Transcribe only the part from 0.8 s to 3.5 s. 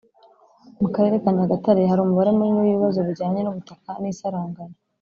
Mu Karere ka Nyagatare hari umubare munini w ibibazo bijyanye n